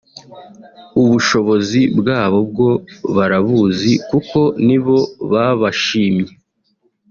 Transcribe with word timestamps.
ubushobozi 1.01 1.81
bwabo 1.99 2.39
bwo 2.49 2.69
barabuzi 3.15 3.91
kuko 4.09 4.39
nibo 4.65 4.97
babashimye 5.31 6.29